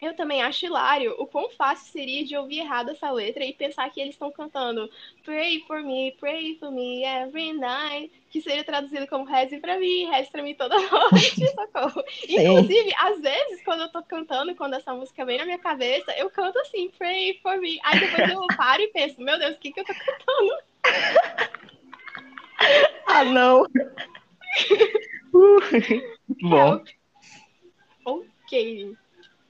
Eu 0.00 0.14
também 0.14 0.42
acho 0.42 0.66
hilário 0.66 1.14
o 1.18 1.26
quão 1.26 1.48
fácil 1.50 1.90
seria 1.90 2.24
de 2.24 2.36
ouvir 2.36 2.58
errado 2.58 2.90
essa 2.90 3.10
letra 3.10 3.44
e 3.44 3.54
pensar 3.54 3.88
que 3.90 4.00
eles 4.00 4.14
estão 4.14 4.30
cantando 4.30 4.88
Pray 5.24 5.64
for 5.66 5.82
me, 5.82 6.14
pray 6.20 6.56
for 6.58 6.70
me 6.70 7.02
every 7.02 7.54
night, 7.54 8.12
que 8.30 8.42
seria 8.42 8.62
traduzido 8.62 9.06
como 9.06 9.24
reze 9.24 9.58
pra 9.58 9.78
mim, 9.78 10.04
reze 10.10 10.30
pra 10.30 10.42
mim 10.42 10.54
toda 10.54 10.76
noite, 10.78 11.46
socorro. 11.48 12.04
Inclusive, 12.28 12.94
às 12.98 13.18
vezes, 13.20 13.64
quando 13.64 13.80
eu 13.82 13.88
tô 13.88 14.02
cantando, 14.02 14.54
quando 14.54 14.74
essa 14.74 14.92
música 14.92 15.24
vem 15.24 15.38
na 15.38 15.46
minha 15.46 15.58
cabeça, 15.58 16.12
eu 16.18 16.28
canto 16.28 16.58
assim, 16.58 16.90
pray 16.98 17.38
for 17.42 17.58
me. 17.58 17.80
Aí 17.82 17.98
depois 17.98 18.30
eu 18.30 18.46
paro 18.56 18.82
e 18.82 18.88
penso, 18.88 19.20
meu 19.20 19.38
Deus, 19.38 19.56
o 19.56 19.58
que 19.58 19.72
que 19.72 19.80
eu 19.80 19.84
tô 19.84 19.94
cantando? 19.94 20.58
ah, 23.06 23.24
não! 23.24 23.62
uh, 25.32 25.60
bom. 26.42 26.84
Ok. 28.04 28.96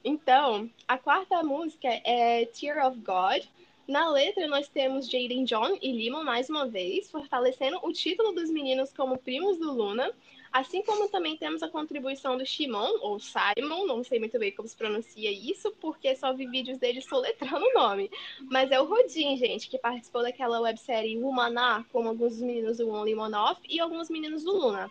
Então, 0.09 0.71
a 0.87 0.97
quarta 0.97 1.43
música 1.43 1.89
é 2.05 2.47
Tear 2.47 2.87
of 2.87 3.01
God. 3.01 3.43
Na 3.89 4.09
letra, 4.09 4.47
nós 4.47 4.69
temos 4.69 5.11
Jaden 5.11 5.43
John 5.43 5.77
e 5.83 5.91
Lima 5.91 6.23
mais 6.23 6.49
uma 6.49 6.65
vez, 6.65 7.11
fortalecendo 7.11 7.81
o 7.83 7.93
título 7.93 8.31
dos 8.31 8.49
meninos 8.49 8.93
como 8.93 9.19
primos 9.19 9.59
do 9.59 9.73
Luna, 9.73 10.09
assim 10.53 10.81
como 10.83 11.09
também 11.09 11.37
temos 11.37 11.61
a 11.61 11.69
contribuição 11.69 12.39
do 12.39 12.47
Shimon, 12.47 13.01
ou 13.01 13.19
Simon, 13.19 13.85
não 13.85 14.05
sei 14.05 14.21
muito 14.21 14.39
bem 14.39 14.53
como 14.53 14.69
se 14.69 14.77
pronuncia 14.77 15.29
isso, 15.29 15.73
porque 15.81 16.15
só 16.15 16.33
vi 16.33 16.47
vídeos 16.47 16.79
dele 16.79 17.01
soletrando 17.01 17.67
o 17.67 17.75
nome. 17.75 18.09
Mas 18.49 18.71
é 18.71 18.81
o 18.81 18.85
Rodin, 18.85 19.37
gente, 19.37 19.69
que 19.69 19.77
participou 19.77 20.23
daquela 20.23 20.61
websérie 20.61 21.19
Womaná, 21.19 21.85
como 21.93 22.11
alguns 22.11 22.35
dos 22.35 22.43
meninos 22.43 22.77
do 22.77 22.89
Only 22.89 23.17
One 23.17 23.35
e 23.69 23.81
alguns 23.81 24.09
meninos 24.09 24.45
do 24.45 24.57
Luna. 24.57 24.89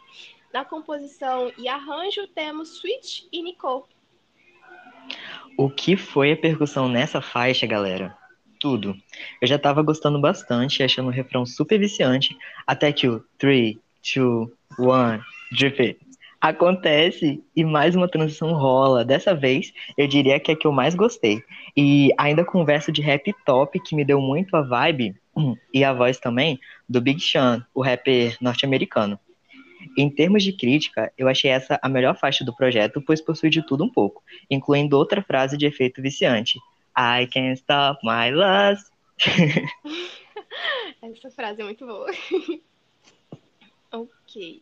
Na 0.52 0.66
composição 0.66 1.54
e 1.58 1.70
arranjo, 1.70 2.28
temos 2.28 2.80
Switch 2.80 3.24
e 3.32 3.42
Nicole. 3.42 3.95
O 5.58 5.70
que 5.70 5.96
foi 5.96 6.34
a 6.34 6.38
percussão 6.38 6.90
nessa 6.90 7.22
faixa, 7.22 7.66
galera? 7.66 8.16
Tudo. 8.60 8.96
Eu 9.42 9.48
já 9.48 9.58
tava 9.58 9.82
gostando 9.82 10.20
bastante, 10.20 10.84
achando 10.84 11.08
o 11.08 11.12
refrão 11.12 11.46
super 11.46 11.80
viciante, 11.80 12.36
até 12.66 12.92
que 12.92 13.08
o 13.08 13.24
3, 13.38 13.78
2, 14.16 14.50
1, 14.80 15.20
drip 15.52 15.98
acontece 16.42 17.44
e 17.56 17.64
mais 17.64 17.96
uma 17.96 18.08
transição 18.08 18.54
rola. 18.54 19.04
Dessa 19.04 19.34
vez, 19.34 19.74
eu 19.98 20.08
diria 20.08 20.40
que 20.40 20.52
é 20.52 20.54
a 20.54 20.58
que 20.58 20.68
eu 20.68 20.72
mais 20.72 20.94
gostei. 20.94 21.42
E 21.76 22.12
ainda 22.18 22.46
com 22.46 22.64
verso 22.64 22.92
de 22.92 23.02
rap 23.02 23.34
top 23.46 23.80
que 23.80 23.96
me 23.96 24.06
deu 24.06 24.22
muito 24.22 24.56
a 24.56 24.62
vibe 24.62 25.16
e 25.74 25.84
a 25.84 25.94
voz 25.94 26.20
também 26.20 26.60
do 26.88 27.02
Big 27.02 27.20
Sean, 27.20 27.66
o 27.74 27.82
rapper 27.82 28.38
norte-americano. 28.40 29.20
Em 29.98 30.10
termos 30.10 30.44
de 30.44 30.54
crítica, 30.54 31.12
eu 31.18 31.28
achei 31.28 31.52
essa 31.52 31.80
a 31.82 31.90
melhor 31.90 32.18
faixa 32.18 32.44
do 32.44 32.56
projeto, 32.56 33.02
pois 33.02 33.22
possui 33.22 33.50
de 33.50 33.66
tudo 33.66 33.84
um 33.84 33.90
pouco, 33.90 34.24
incluindo 34.50 34.98
outra 34.98 35.22
frase 35.22 35.58
de 35.58 35.66
efeito 35.66 36.02
viciante: 36.02 36.60
I 36.98 37.28
can't 37.28 37.60
stop 37.60 38.00
my 38.04 38.32
lust. 38.32 38.92
essa 41.02 41.32
frase 41.32 41.62
é 41.62 41.64
muito 41.64 41.86
boa. 41.86 42.10
ok. 43.92 44.62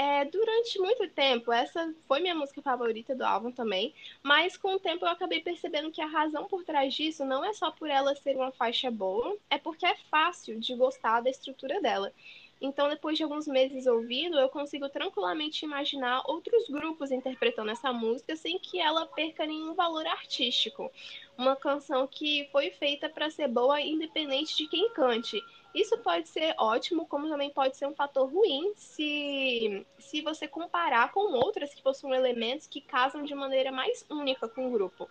É, 0.00 0.24
durante 0.26 0.78
muito 0.78 1.08
tempo, 1.08 1.52
essa 1.52 1.92
foi 2.06 2.20
minha 2.20 2.34
música 2.34 2.62
favorita 2.62 3.16
do 3.16 3.24
álbum 3.24 3.50
também, 3.50 3.92
mas 4.22 4.56
com 4.56 4.74
o 4.74 4.78
tempo 4.78 5.04
eu 5.04 5.10
acabei 5.10 5.40
percebendo 5.40 5.90
que 5.90 6.00
a 6.00 6.06
razão 6.06 6.46
por 6.46 6.62
trás 6.62 6.94
disso 6.94 7.24
não 7.24 7.44
é 7.44 7.52
só 7.52 7.72
por 7.72 7.90
ela 7.90 8.14
ser 8.14 8.36
uma 8.36 8.52
faixa 8.52 8.92
boa, 8.92 9.36
é 9.50 9.58
porque 9.58 9.84
é 9.84 9.96
fácil 10.08 10.60
de 10.60 10.72
gostar 10.76 11.20
da 11.20 11.30
estrutura 11.30 11.80
dela. 11.80 12.12
Então, 12.60 12.88
depois 12.88 13.16
de 13.16 13.22
alguns 13.22 13.46
meses 13.46 13.86
ouvindo, 13.86 14.38
eu 14.38 14.48
consigo 14.48 14.88
tranquilamente 14.88 15.64
imaginar 15.64 16.22
outros 16.26 16.68
grupos 16.68 17.12
interpretando 17.12 17.70
essa 17.70 17.92
música 17.92 18.34
sem 18.34 18.58
que 18.58 18.80
ela 18.80 19.06
perca 19.06 19.46
nenhum 19.46 19.74
valor 19.74 20.06
artístico. 20.06 20.90
Uma 21.36 21.54
canção 21.54 22.06
que 22.06 22.48
foi 22.50 22.70
feita 22.70 23.08
para 23.08 23.30
ser 23.30 23.46
boa 23.48 23.80
independente 23.80 24.56
de 24.56 24.66
quem 24.68 24.90
cante. 24.90 25.40
Isso 25.72 25.96
pode 25.98 26.28
ser 26.28 26.54
ótimo, 26.58 27.06
como 27.06 27.28
também 27.28 27.50
pode 27.50 27.76
ser 27.76 27.86
um 27.86 27.94
fator 27.94 28.28
ruim 28.28 28.72
se, 28.74 29.86
se 29.98 30.20
você 30.22 30.48
comparar 30.48 31.12
com 31.12 31.32
outras 31.34 31.72
que 31.72 31.82
possuem 31.82 32.14
elementos 32.14 32.66
que 32.66 32.80
casam 32.80 33.22
de 33.22 33.34
maneira 33.34 33.70
mais 33.70 34.04
única 34.10 34.48
com 34.48 34.66
o 34.68 34.72
grupo 34.72 35.08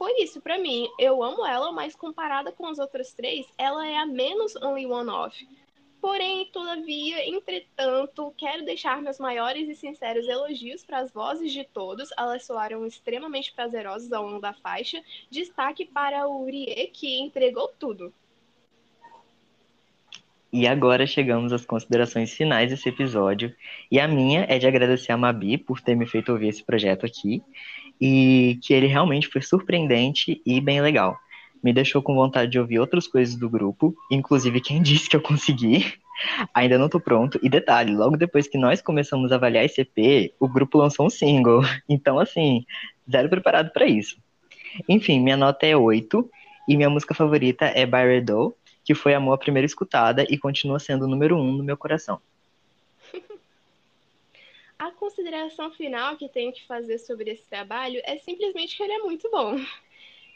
foi 0.00 0.22
isso 0.22 0.40
para 0.40 0.58
mim. 0.58 0.88
Eu 0.98 1.22
amo 1.22 1.44
ela, 1.44 1.70
mas 1.72 1.94
comparada 1.94 2.50
com 2.50 2.66
as 2.66 2.78
outras 2.78 3.12
três, 3.12 3.46
ela 3.58 3.86
é 3.86 3.98
a 3.98 4.06
menos 4.06 4.56
Only 4.56 4.86
One 4.86 5.10
Off. 5.10 5.46
Porém, 6.00 6.46
todavia, 6.46 7.28
entretanto, 7.28 8.32
quero 8.36 8.64
deixar 8.64 9.02
meus 9.02 9.18
maiores 9.18 9.68
e 9.68 9.74
sinceros 9.74 10.26
elogios 10.26 10.82
para 10.82 10.98
as 10.98 11.12
vozes 11.12 11.52
de 11.52 11.62
todos. 11.62 12.08
Elas 12.18 12.46
soaram 12.46 12.86
extremamente 12.86 13.52
prazerosas 13.52 14.10
ao 14.10 14.24
longo 14.24 14.40
da 14.40 14.54
faixa. 14.54 15.02
Destaque 15.30 15.84
para 15.84 16.26
o 16.26 16.46
Rie, 16.46 16.90
que 16.92 17.20
entregou 17.20 17.68
tudo. 17.78 18.12
E 20.50 20.66
agora 20.66 21.06
chegamos 21.06 21.52
às 21.52 21.66
considerações 21.66 22.32
finais 22.32 22.70
desse 22.70 22.88
episódio. 22.88 23.54
E 23.90 24.00
a 24.00 24.08
minha 24.08 24.46
é 24.48 24.58
de 24.58 24.66
agradecer 24.66 25.12
a 25.12 25.18
Mabi 25.18 25.58
por 25.58 25.80
ter 25.80 25.94
me 25.94 26.06
feito 26.06 26.32
ouvir 26.32 26.48
esse 26.48 26.64
projeto 26.64 27.04
aqui. 27.04 27.42
E 28.00 28.58
que 28.62 28.72
ele 28.72 28.86
realmente 28.86 29.28
foi 29.28 29.42
surpreendente 29.42 30.40
e 30.46 30.60
bem 30.62 30.80
legal 30.80 31.20
me 31.62 31.72
deixou 31.72 32.02
com 32.02 32.14
vontade 32.14 32.50
de 32.50 32.58
ouvir 32.58 32.78
outras 32.78 33.06
coisas 33.06 33.36
do 33.36 33.48
grupo, 33.48 33.94
inclusive 34.10 34.60
quem 34.60 34.80
disse 34.82 35.08
que 35.08 35.16
eu 35.16 35.20
consegui. 35.20 35.94
Ainda 36.52 36.78
não 36.78 36.88
tô 36.88 37.00
pronto. 37.00 37.38
E 37.42 37.48
detalhe, 37.48 37.94
logo 37.94 38.16
depois 38.16 38.46
que 38.46 38.58
nós 38.58 38.82
começamos 38.82 39.32
a 39.32 39.36
avaliar 39.36 39.64
esse 39.64 39.80
EP, 39.80 40.34
o 40.38 40.48
grupo 40.48 40.78
lançou 40.78 41.06
um 41.06 41.10
single. 41.10 41.62
Então, 41.88 42.18
assim, 42.18 42.64
zero 43.10 43.28
preparado 43.28 43.72
para 43.72 43.86
isso. 43.86 44.16
Enfim, 44.88 45.20
minha 45.20 45.36
nota 45.36 45.66
é 45.66 45.76
8 45.76 46.30
e 46.68 46.76
minha 46.76 46.90
música 46.90 47.14
favorita 47.14 47.64
é 47.66 47.84
By 47.84 48.24
que 48.84 48.94
foi 48.94 49.14
amor 49.14 49.34
à 49.34 49.38
primeira 49.38 49.66
escutada 49.66 50.24
e 50.28 50.38
continua 50.38 50.78
sendo 50.78 51.04
o 51.04 51.08
número 51.08 51.36
um 51.36 51.52
no 51.52 51.64
meu 51.64 51.76
coração. 51.76 52.20
A 54.78 54.90
consideração 54.92 55.70
final 55.72 56.16
que 56.16 56.28
tenho 56.28 56.52
que 56.52 56.66
fazer 56.66 56.98
sobre 56.98 57.30
esse 57.30 57.44
trabalho 57.46 58.00
é 58.04 58.18
simplesmente 58.18 58.76
que 58.76 58.82
ele 58.82 58.92
é 58.92 58.98
muito 58.98 59.30
bom. 59.30 59.56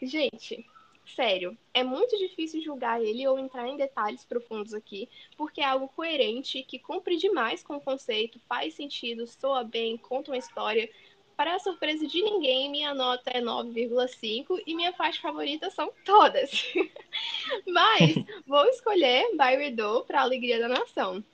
Gente, 0.02 0.66
Sério, 1.06 1.56
é 1.72 1.84
muito 1.84 2.16
difícil 2.16 2.62
julgar 2.62 3.02
ele 3.02 3.26
ou 3.26 3.38
entrar 3.38 3.68
em 3.68 3.76
detalhes 3.76 4.24
profundos 4.24 4.72
aqui, 4.72 5.08
porque 5.36 5.60
é 5.60 5.64
algo 5.64 5.88
coerente, 5.88 6.62
que 6.62 6.78
cumpre 6.78 7.16
demais 7.16 7.62
com 7.62 7.76
o 7.76 7.80
conceito, 7.80 8.40
faz 8.48 8.74
sentido, 8.74 9.26
soa 9.26 9.62
bem, 9.62 9.98
conta 9.98 10.30
uma 10.30 10.38
história. 10.38 10.88
Para 11.36 11.56
a 11.56 11.58
surpresa 11.58 12.06
de 12.06 12.22
ninguém, 12.22 12.70
minha 12.70 12.94
nota 12.94 13.30
é 13.30 13.40
9,5 13.40 14.62
e 14.66 14.74
minha 14.74 14.92
faixa 14.92 15.20
favorita 15.20 15.68
são 15.70 15.92
todas. 16.04 16.72
Mas 17.66 18.14
vou 18.46 18.64
escolher 18.66 19.30
By 19.32 19.70
Do 19.72 20.04
para 20.04 20.20
a 20.20 20.22
alegria 20.22 20.60
da 20.60 20.68
nação. 20.68 21.24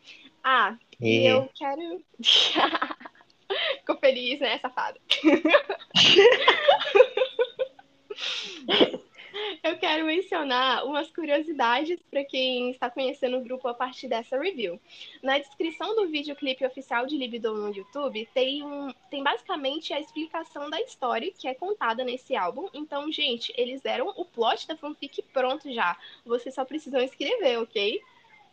Ah, 0.43 0.77
e 1.01 1.27
eu 1.27 1.49
quero. 1.55 2.03
Ficou 3.79 3.97
feliz, 3.99 4.41
né, 4.41 4.59
safado? 4.59 4.99
Eu 9.63 9.79
quero 9.79 10.07
mencionar 10.07 10.85
umas 10.87 11.11
curiosidades 11.11 11.99
para 12.11 12.25
quem 12.25 12.71
está 12.71 12.91
conhecendo 12.91 13.37
o 13.37 13.43
grupo 13.43 13.69
a 13.69 13.75
partir 13.75 14.09
dessa 14.09 14.39
review. 14.39 14.81
Na 15.23 15.39
descrição 15.39 15.95
do 15.95 16.09
videoclipe 16.09 16.65
oficial 16.65 17.07
de 17.07 17.17
Libido 17.17 17.55
no 17.55 17.75
YouTube, 17.75 18.29
tem, 18.33 18.63
um, 18.63 18.93
tem 19.11 19.23
basicamente 19.23 19.93
a 19.93 20.01
explicação 20.01 20.71
da 20.71 20.81
história 20.81 21.33
que 21.33 21.47
é 21.47 21.55
contada 21.55 22.05
nesse 22.05 22.35
álbum. 22.35 22.69
Então, 22.73 23.11
gente, 23.13 23.53
eles 23.57 23.83
deram 23.83 24.13
o 24.17 24.25
plot 24.25 24.67
da 24.67 24.77
fanfic 24.77 25.23
pronto 25.33 25.73
já. 25.73 25.97
Vocês 26.25 26.55
só 26.55 26.65
precisam 26.65 27.01
escrever, 27.01 27.59
ok? 27.59 28.01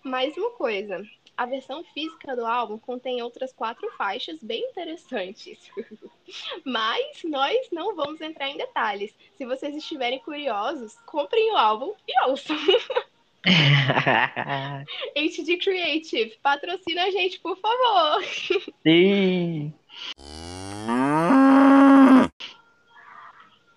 Mais 0.03 0.35
uma 0.37 0.51
coisa, 0.51 1.03
a 1.35 1.45
versão 1.45 1.83
física 1.83 2.35
do 2.35 2.45
álbum 2.45 2.77
contém 2.77 3.21
outras 3.21 3.53
quatro 3.53 3.89
faixas 3.97 4.41
bem 4.41 4.63
interessantes. 4.69 5.71
Mas 6.65 7.23
nós 7.23 7.55
não 7.71 7.95
vamos 7.95 8.21
entrar 8.21 8.49
em 8.49 8.57
detalhes. 8.57 9.15
Se 9.35 9.45
vocês 9.45 9.75
estiverem 9.75 10.19
curiosos, 10.19 10.95
comprem 11.05 11.51
o 11.51 11.57
álbum 11.57 11.93
e 12.07 12.29
ouçam. 12.29 12.57
HD 15.15 15.57
Creative, 15.57 16.37
patrocina 16.41 17.03
a 17.03 17.11
gente, 17.11 17.39
por 17.39 17.57
favor. 17.57 18.23
Sim. 18.83 19.73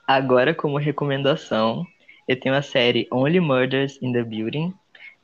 Agora, 0.07 0.55
como 0.55 0.77
recomendação, 0.77 1.87
eu 2.27 2.39
tenho 2.39 2.55
a 2.55 2.63
série 2.63 3.07
Only 3.13 3.39
Murders 3.39 3.97
in 4.03 4.13
the 4.13 4.25
Building, 4.25 4.75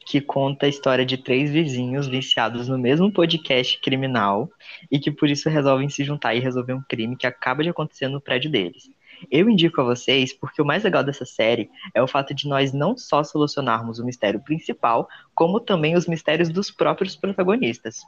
que 0.07 0.21
conta 0.21 0.67
a 0.67 0.69
história 0.69 1.05
de 1.05 1.17
três 1.17 1.51
vizinhos 1.51 2.07
viciados 2.07 2.69
no 2.69 2.79
mesmo 2.79 3.13
podcast 3.13 3.81
criminal 3.81 4.49
e 4.89 5.01
que 5.01 5.11
por 5.11 5.29
isso 5.29 5.49
resolvem 5.49 5.89
se 5.89 6.05
juntar 6.05 6.33
e 6.37 6.39
resolver 6.39 6.75
um 6.75 6.83
crime 6.89 7.17
que 7.17 7.27
acaba 7.27 7.65
de 7.65 7.71
acontecer 7.71 8.07
no 8.07 8.21
prédio 8.21 8.49
deles. 8.49 8.89
Eu 9.29 9.51
indico 9.51 9.81
a 9.81 9.85
vocês 9.85 10.33
porque 10.33 10.63
o 10.63 10.65
mais 10.65 10.85
legal 10.85 11.03
dessa 11.03 11.25
série 11.25 11.69
é 11.93 12.01
o 12.01 12.07
fato 12.07 12.33
de 12.33 12.47
nós 12.47 12.73
não 12.73 12.97
só 12.97 13.25
solucionarmos 13.25 13.99
o 13.99 14.05
mistério 14.05 14.39
principal, 14.39 15.09
como 15.35 15.59
também 15.59 15.97
os 15.97 16.07
mistérios 16.07 16.51
dos 16.51 16.71
próprios 16.71 17.17
protagonistas. 17.17 18.03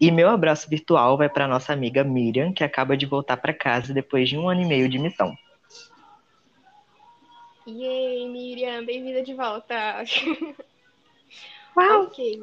E 0.00 0.10
meu 0.10 0.30
abraço 0.30 0.70
virtual 0.70 1.18
vai 1.18 1.28
para 1.28 1.46
nossa 1.46 1.74
amiga 1.74 2.02
Miriam, 2.02 2.54
que 2.54 2.64
acaba 2.64 2.96
de 2.96 3.04
voltar 3.04 3.36
para 3.36 3.52
casa 3.52 3.92
depois 3.92 4.30
de 4.30 4.38
um 4.38 4.48
ano 4.48 4.62
e 4.62 4.66
meio 4.66 4.88
de 4.88 4.98
missão. 4.98 5.36
Yay, 7.68 8.28
Miriam, 8.30 8.84
bem-vinda 8.86 9.22
de 9.22 9.34
volta. 9.34 10.02
Uau! 11.76 12.04
Ok. 12.04 12.40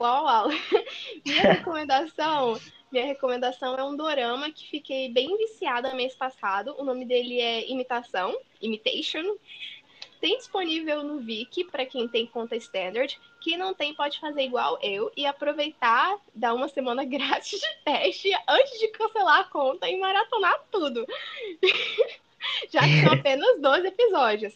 Uau, 0.00 0.24
uau. 0.24 0.48
Minha 1.24 1.42
recomendação, 1.54 2.60
minha 2.90 3.04
recomendação 3.04 3.76
é 3.76 3.84
um 3.84 3.96
dorama 3.96 4.50
que 4.50 4.68
fiquei 4.68 5.10
bem 5.10 5.36
viciada 5.36 5.94
mês 5.94 6.14
passado. 6.14 6.74
O 6.78 6.84
nome 6.84 7.04
dele 7.04 7.40
é 7.40 7.70
Imitação, 7.70 8.36
Imitation. 8.60 9.36
Tem 10.20 10.36
disponível 10.38 11.02
no 11.02 11.18
Viki 11.18 11.64
para 11.64 11.84
quem 11.84 12.08
tem 12.08 12.26
conta 12.26 12.56
standard. 12.56 13.18
Quem 13.40 13.56
não 13.56 13.74
tem 13.74 13.94
pode 13.94 14.18
fazer 14.18 14.42
igual 14.42 14.78
eu 14.82 15.10
e 15.16 15.26
aproveitar, 15.26 16.18
dar 16.34 16.54
uma 16.54 16.68
semana 16.68 17.04
grátis 17.06 17.60
de 17.60 17.76
teste 17.84 18.30
antes 18.48 18.78
de 18.78 18.88
cancelar 18.88 19.40
a 19.40 19.44
conta 19.44 19.88
e 19.88 19.98
maratonar 19.98 20.64
tudo. 20.70 21.06
já 22.70 22.80
que 22.80 23.02
são 23.02 23.12
apenas 23.12 23.60
12 23.60 23.86
episódios. 23.86 24.54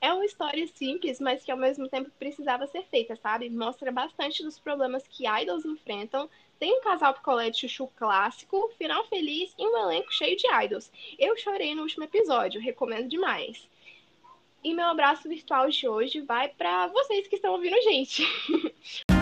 É 0.00 0.12
uma 0.12 0.24
história 0.24 0.66
simples, 0.66 1.20
mas 1.20 1.44
que 1.44 1.50
ao 1.50 1.58
mesmo 1.58 1.88
tempo 1.88 2.10
precisava 2.18 2.66
ser 2.66 2.82
feita, 2.84 3.16
sabe? 3.16 3.50
Mostra 3.50 3.90
bastante 3.92 4.42
dos 4.42 4.58
problemas 4.58 5.06
que 5.08 5.26
idols 5.26 5.64
enfrentam. 5.64 6.28
Tem 6.58 6.72
um 6.72 6.80
casal 6.80 7.14
picolé 7.14 7.50
de 7.50 7.60
chuchu 7.60 7.88
clássico, 7.96 8.72
final 8.78 9.04
feliz 9.06 9.54
e 9.58 9.66
um 9.66 9.76
elenco 9.76 10.12
cheio 10.12 10.36
de 10.36 10.46
idols. 10.64 10.90
Eu 11.18 11.36
chorei 11.36 11.74
no 11.74 11.82
último 11.82 12.04
episódio, 12.04 12.60
recomendo 12.60 13.08
demais. 13.08 13.68
E 14.62 14.72
meu 14.72 14.86
abraço 14.86 15.28
virtual 15.28 15.68
de 15.68 15.86
hoje 15.86 16.20
vai 16.22 16.48
para 16.48 16.86
vocês 16.88 17.28
que 17.28 17.36
estão 17.36 17.52
ouvindo 17.52 17.74
a 17.74 17.82
gente. 17.82 18.24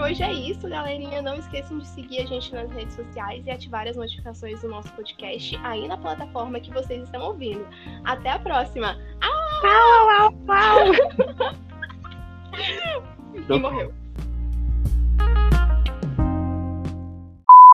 hoje 0.00 0.22
é 0.22 0.32
isso, 0.32 0.68
galerinha. 0.68 1.22
Não 1.22 1.36
esqueçam 1.36 1.78
de 1.78 1.86
seguir 1.86 2.20
a 2.20 2.26
gente 2.26 2.52
nas 2.52 2.70
redes 2.70 2.94
sociais 2.94 3.46
e 3.46 3.50
ativar 3.50 3.86
as 3.86 3.96
notificações 3.96 4.60
do 4.62 4.68
nosso 4.68 4.92
podcast 4.92 5.56
aí 5.62 5.86
na 5.86 5.96
plataforma 5.96 6.60
que 6.60 6.72
vocês 6.72 7.04
estão 7.04 7.22
ouvindo. 7.22 7.66
Até 8.04 8.30
a 8.30 8.38
próxima! 8.38 8.96
Au, 9.22 9.68
au, 9.68 10.10
au, 10.10 10.34
au. 10.48 11.54
e 13.48 13.58
morreu. 13.58 13.99